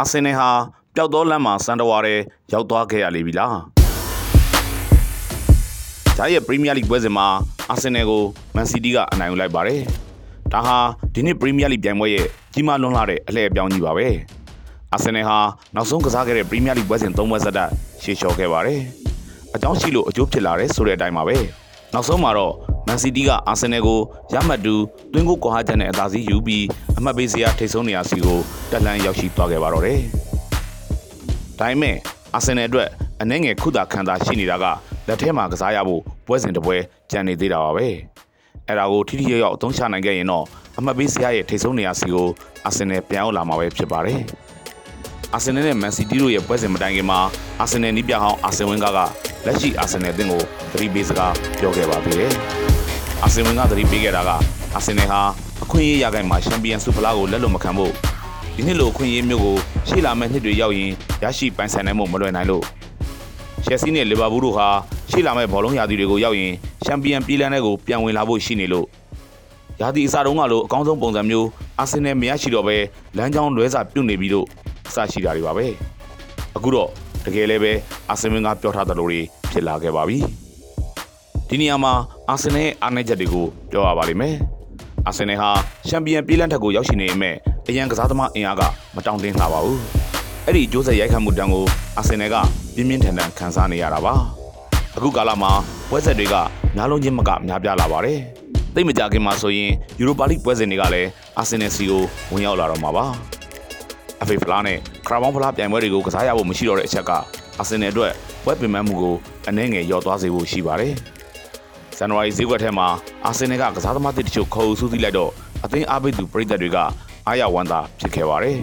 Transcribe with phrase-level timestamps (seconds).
[0.00, 0.50] အာဆင်နယ်ဟာ
[0.94, 2.14] ပျောက်သောလမ်းမှာစံတဝါရဲ
[2.52, 3.58] ရောက်သွားခဲ့ရလေပြီလား
[6.16, 7.26] ဂျာရဲ့ပရီးမီးယားလိပွဲစဉ်မှာ
[7.70, 8.22] အာဆင်နယ်ကို
[8.54, 9.80] မန်စီးတီးကအနိုင်ယူလိုက်ပါတယ်
[10.52, 10.78] ဒါဟာ
[11.14, 14.06] ဒီနှစ်ပရီးမီးယားလိပြိုင်ပွဲရဲ့ကြီးမားလွန်းလာတဲ့အလှည့်အပြောင်းကြီးပါပဲ
[14.92, 15.38] အာဆင်နယ်ဟာ
[15.74, 17.72] နောက်ဆုံးကစားခဲ့တဲ့ပရီးမီးယားလိပွဲစဉ်၃ပွဲဆက်တိုက်
[18.02, 18.80] ရှေ့လျှော်ခဲ့ပါတယ်
[19.54, 21.36] အကြောင်းရှိလို့အကျိုးဖြစ်လာတယ်ဆိုတဲ့အတိုင်းပါပဲ
[21.94, 22.54] နောက်ဆုံးမှာတော့
[22.90, 23.98] မန်စီးတီးကအာဆင်နယ်ကို
[24.34, 24.74] ရမှတ်တူ
[25.12, 26.64] သွင်းကိုကွာဟချက်နဲ့အသာစီးယူပြီး
[26.98, 28.38] အမှတ်ပေးစရာထိတ်ဆုံးနေရာစီကို
[28.70, 29.98] တက်လှမ်းရောက်ရှိသွားခဲ့ပါတော့တယ်။
[31.58, 31.96] ဒါပေမဲ့
[32.34, 32.88] အာဆင်နယ်အတွက်
[33.22, 34.64] အနှဲငယ်ခုတာခံတာရှိနေတာက
[35.08, 36.76] လက်ထဲမှာကစားရဖို့ပွဲစဉ်တစ်ပွဲ
[37.10, 37.86] ကြံနေသေးတာပါပဲ။
[38.68, 40.44] အဲ့ဒါကိုထိထိရောက်ရောက်အသုံးချနိုင်ခဲ့ရင်တော့
[40.78, 42.28] အမှတ်ပေးစရာရဲ့ထိတ်ဆုံးနေရာစီကို
[42.66, 44.20] အာဆင်နယ်ပြန်ရောက်လာမှာပဲဖြစ်ပါတယ်။
[45.34, 47.20] အာဆင်နယ်နဲ့မန်စီးတီးတို့ရဲ့ပွဲစဉ်မတိုင်ခင်မှာ
[47.60, 48.98] အာဆင်နယ်နီးပြဟောင်းအာဆင်ဝင်းကက
[49.46, 52.34] လက်ရှိအာဆင်နယ်အသင်းကိုသတိပေးစကားပြောခဲ့ပါသေးတယ်။
[53.24, 54.30] အာဆင်ဝင်းကသတိပေးခဲ့တာက
[54.74, 55.20] အာဆင်နယ်ဟာ
[55.62, 57.92] အခွင့်အရေးရဂိုင်းမှာချန်ပီယံဆုဖလားကိုလက်လွတ်မခံဖို့
[58.54, 59.56] ဒီနှစ်လိုအခွင့်အရေးမျိုးကို
[59.88, 60.90] ရှေ့လာမယ့်နှစ်တွေရောက်ရင်
[61.22, 62.64] ရရှိပိုင်ဆိုင်နိုင်မှုမလွယ်နိုင်လို့
[63.64, 64.68] ရှယ်ဆီနဲ့လီဗာပူးတို့ဟာ
[65.10, 66.52] ရှေ့လာမယ့်ဘောလုံးရာသီတွေကိုရောက်ရင်
[66.84, 68.86] ချန်ပီယံပြည်လန်းတဲ့ကိုပြန်ဝင်လာဖို့ရှိနေလို့
[69.80, 71.48] ရာသီအစတုန်းကလိုအကောင်းဆုံးပုံစံမျိုး
[71.80, 72.76] အာဆင်နယ်မရရှိတော့ပဲ
[73.16, 74.46] လမ်းကြောင်းလွဲစာပြုတ်နေပြီးတော့
[74.88, 75.66] အစရှိတာတွေပါပဲ
[76.56, 76.88] အခုတော့
[77.24, 77.72] တကယ်လည်းပဲ
[78.10, 79.20] အာဆင်နယ်ကပြောထားသလိုတွေ
[79.52, 80.18] ဖြစ်လာခဲ့ပါပြီ
[81.48, 81.92] ဒီနေရာမှာ
[82.30, 84.36] အာဆင်နယ်ရဲ့အားနည်းချက်တွေကိုပြောရပါလိမ့်မယ်
[85.06, 85.50] အာဆင်နယ်ဟာ
[85.88, 87.36] ချန်ပီယံပြည်လန်းထက်ကိုရောက်ရှိနေပေမဲ့
[87.68, 88.62] အရန်ကစားသမားအင်အားက
[88.94, 89.80] မတောင့်တင်းလှပါဘူး
[90.46, 91.66] အဲ့ဒီဂျိုးဆက်ရိုက်ခတ်မှုတန်းကို
[91.98, 92.36] အာဆင်နယ်က
[92.74, 94.14] ပြင်းပြင်းထန်ထန်ခံစားနေရတာပါ
[94.96, 95.52] အခုကာလမှာ
[95.90, 96.34] ပွဲဆက်တွေက
[96.76, 98.18] များလုံးချင်းမကများပြားလာပါတယ်
[98.74, 101.08] သိပ်မကြခင်မှာဆိုရင်ယူရိုပါလိပွဲစဉ်တွေကလည်း
[101.38, 103.06] အာဆင်နယ်စီကိုဝင်ရောက်လာတော့မှာပါ
[104.22, 107.10] အဖေဖလားနဲ့ခရာဘောင်းဖလားပြိုင်ပွဲတွေကိုကစားရဖို့မရှိတော့တဲ့အချက်က
[107.58, 108.12] အာဆင်နယ်အတွက်
[108.44, 109.16] ပွဲပင်ပန်းမှုကို
[109.48, 110.94] အနှဲငယ်ရော့သွားစေဖို့ရှိပါတယ်
[112.02, 112.88] ဇန်နဝါရီဈေးကွက်ထဲမှာ
[113.26, 115.30] အာဆင်နယ်ကကစားသမားတစ်ချို့ခေါ်ဆူးသီးလိုက်တော့
[115.64, 116.78] အသင်းအားပေးသူပရိသတ်တွေက
[117.26, 118.56] အားရဝမ်းသာဖြစ်ခဲ့ပါတယ်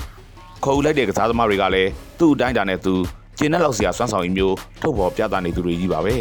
[0.64, 2.94] ။ခေါ်ယူလိုက်တဲ့ကစားသမားတွေကလည်းသူ့အတိုင်းတာနဲ့သူ
[3.38, 6.14] ကျင်းတဲ့လောက်စရာစွမ်းဆောင်ရည်မျိုးထုတ်ဖော်ပြသနေသူတွေကြီးပါပဲ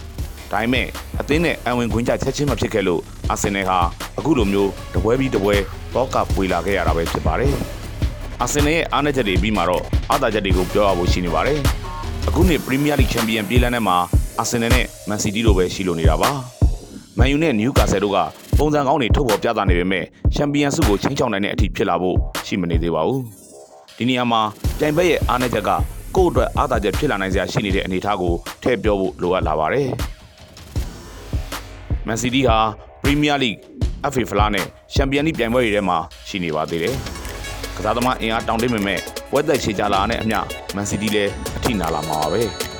[0.50, 0.86] ။ဒါပေမဲ့
[1.20, 3.00] အသင်းနဲ့အံဝင်ခွင့်ကြချက်ချင်းမဖြစ်ခဲ့လို့
[3.30, 3.78] အာဆင်နယ်ဟာ
[4.18, 5.54] အခုလိုမျိုးတပွဲပြီးတပွဲ
[5.94, 7.52] တော့ကပွေလာခဲ့ရတာပဲဖြစ်ပါတယ်။
[8.42, 11.58] အာဆင်နယ်ရဲ့အားနည်းချက်တွေပြီးမှတော့အားသာချက်တွေကိုပြောရဖို့ရှိနေပါတယ်။
[12.28, 13.96] အခုနှစ်ပရီးမီးယားလိချန်ပီယံပြေးလန်းထဲမှာ
[14.42, 16.30] အာဆင်နယ်နဲ့မန်စီးတီးတို့ပဲရှိလို့နေတာပါ။
[17.18, 18.18] မန်ယူနဲ့နယူကာဆယ်တို့က
[18.58, 20.04] ပုံစံကောင်းတွေထုတ်ဖော်ပြသနေပေမဲ့
[20.34, 22.16] ချန်ပီယံဆုကိုချင်းချောင်းနိုင်တဲ့အထိဖြစ်လာဖို့
[22.46, 23.20] ရှိမနေသေးပါဘူး။
[23.96, 24.40] ဒီနေရာမှာ
[24.80, 25.70] တိုင်ဘက်ရဲ့အားနည်းချက်က
[26.16, 29.88] ကိုယ့်အတွက်အားသာချက်ဖြစ်လာနိုင်စရာရှိနေတဲ့အနေအထားကိုထည့်ပြောဖို့လိုအပ်လာပါတယ်။
[32.06, 32.58] မန်စီးတီးဟာ
[33.02, 33.56] ပရီးမီးယားလိဂ်
[34.12, 35.98] FA ဖလားနဲ့ချန်ပီယံလိပြိုင်ပွဲတွေထဲမှာ
[36.28, 36.94] ရှိနေပါသေးတယ်။
[37.76, 39.00] ကစားသမားအင်အားတောင်းတင်းပေမဲ့
[39.30, 40.38] ပွဲသက်ချေကြလာတဲ့အမျှ
[40.74, 42.44] မန်စီးတီးလည်းအထိနာလာမှာပါပဲ။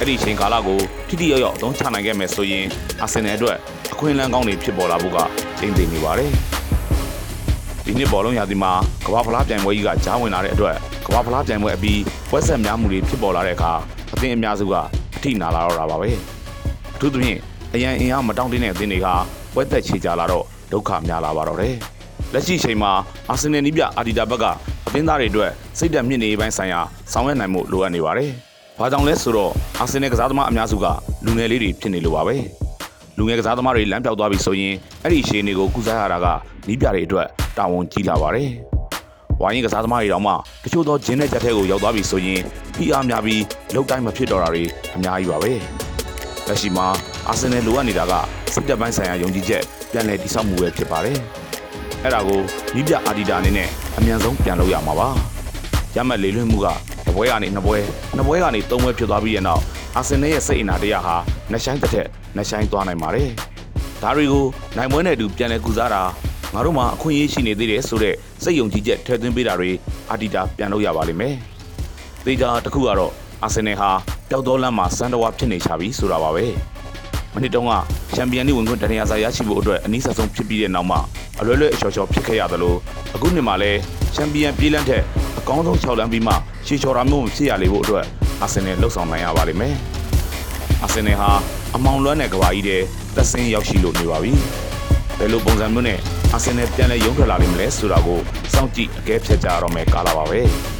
[0.00, 0.78] အဲ့ဒီချိန်ကာလကို
[1.08, 2.64] ထိထိရောက်ရောက်အသုံးချနိုင်ခဲ့မယ်ဆိုရင်
[3.02, 3.56] အာဆင်နယ်အတွက်
[3.92, 5.18] အခွင့်အလမ်းကောင်းတွေဖြစ်ပေါ်လာဖို့က
[5.58, 6.30] ချိန်သိနေပါတယ်။
[7.84, 8.72] ဒီနှစ်ဘောလုံးရာသီမှာ
[9.06, 10.76] ကမ္ဘာဖလားပြိုင်ပွဲကြီးကကြားဝင်လာတဲ့အတွက်
[11.06, 12.00] ကမ္ဘာဖလားပြိုင်ပွဲအပြီး
[12.30, 13.72] ပွဲဆက်များမှုတွေဖြစ်ပေါ်လာတဲ့အခါ
[14.14, 14.74] အသင်းအများစုက
[15.16, 16.10] အထိနာလာတော့တာပါပဲ။
[16.94, 17.38] အထူးသဖြင့်
[17.74, 19.08] အရန်အင်အားမတောင့်တင်းတဲ့အသင်းတွေက
[19.54, 21.74] ပွဲသက်ချေကြလာတော့ဒုက္ခများလာပါတော့တယ်။
[22.32, 22.92] လက်ရှိချိန်မှာ
[23.30, 24.44] အာဆင်နယ်နီးပြအာဒီတာဘက်က
[24.86, 26.80] အသင်းသားတွေအတွက်စိတ်ဓာတ်မြင့်နေပိုင်းဆိုင်ရာ
[27.12, 28.32] ဆောင်ရွက်နိုင်မှုလိုအပ်နေပါတယ်။
[28.80, 30.86] ဘာကြောင့်လဲဆိုတော့အာဆင်နယ်ကစားသမားအများစုက
[31.24, 32.36] လူငယ်လေးတွေဖြစ်နေလို့ပါပဲ။
[33.18, 36.26] လူငယ်ကစားသမားတွေလမ်းပြောက်သွားပြီဆိုရင်အဲ့ဒီရှေးတွေကိုကုစားရတာက
[36.68, 37.26] နီးပြတွေအတွက်
[37.58, 38.48] တာဝန်ကြီးလာပါတယ်။
[39.40, 40.32] ဝိုင်းရင်ကစားသမားတွေတောင်မှ
[40.64, 42.40] တချို့သောဂျင်းတဲ့ချက်ထဲကိုရောက်သွားပြီဆိုရင်
[42.74, 43.42] ဖိအားများပြီး
[43.74, 44.64] လောက်တိုင်းမဖြစ်တော့တာတွေ
[44.96, 45.52] အများကြီးပါပဲ။
[46.48, 46.86] လက်ရှိမှာ
[47.28, 48.12] အာဆင်နယ်လိုအပ်နေတာက
[48.54, 49.62] စစ်တပ်ပိုင်းဆိုင်ရာယုံကြည်ချက်
[49.92, 51.18] ပြန်လည်တည်ဆောက်မှုပဲဖြစ်ပါတယ်။
[52.04, 52.40] အဲ့ဒါကို
[52.74, 53.68] နီးပြအာဒီတာအနေနဲ့
[53.98, 55.08] အမြန်ဆုံးပြန်လုပ်ရမှာပါ။
[55.96, 56.70] ရမှတ်လေလွင့်မှုကတ
[57.18, 57.78] ပွဲကနေနှစ်ပွဲ
[58.16, 59.62] နှစ်ပွဲကနေသုံးပွဲဖြစ်သွားပြီးတဲ့နောက်
[59.96, 61.16] အာဆင်နယ်ရဲ့စိတ်အနာတရားဟာ
[61.52, 62.06] နှဆိုင်တစ်ထက်
[62.36, 63.30] နှဆိုင်သွားနိုင်ပါတယ်။
[64.02, 64.44] ဒါတွေကို
[64.76, 66.02] နိုင်ပွဲနဲ့အတူပြန်လည်ကုစားတာ
[66.54, 69.70] ငါတို့မှာအခွင့်အရေးရှိနေသေးတယ်ဆိုတော့စိတ်ယုံကြည်ချက်ထည့်သွင်းပေးတာတွေ
[70.10, 71.34] အာဒီတာပြန်လုပ်ရပါလိမ့်မယ်။
[72.24, 73.12] သေချာတစ်ခုကတော့
[73.42, 73.90] အာဆင်နယ်ဟာ
[74.28, 76.46] ပျောက်တော်လမ်းမှာစံတော်ဝါဖြစ်နေချပြီဆိုတာပါပဲ။
[77.34, 77.72] မနစ်တုန်းက
[78.14, 81.00] ချန်ပီယံလိဝင်ခွင့်တရရစာရရှိဖို့အတွက်အနည်းဆက်ဆုံးဖြစ်ပြီးတဲ့နောက်မှာ
[81.40, 82.74] အလွယ်လွယ်အလျော်လျော်ဖြစ်ခဲ့ရသလို
[83.14, 83.80] အခုနှစ်မှာလည်း
[84.14, 86.34] ချန်ပီယံပြေးလန်းထက်အ ကောင်းဆုံး6လမ်းပြီးမှ
[86.66, 88.04] ရှေ့ချော်တာမျိုးမဖြစ်ရလေဖို့အတွက်
[88.42, 89.74] အာဆင်နယ်လှုပ်ဆောင်နိုင်ရပါလိမ့်မယ်။
[90.82, 91.30] အာဆင်နယ်ဟာ
[91.76, 92.82] အမောင်လွမ်းတဲ့ကဘာကြီးတဲ့
[93.16, 94.32] သက်ဆင်းရောက်ရှိလို့နေပါပြီ။
[95.18, 95.98] ဘယ်လိုပုံစံမျိုးနဲ့
[96.32, 98.20] အာဆင်နယ်ပြန်လဲရုံးထွက်လာလိမ့်မလဲဆိုတာကို
[98.54, 100.40] စောင့်ကြည့်အကဲဖြတ်ကြရတော့မယ်ကားလာပါပဲ။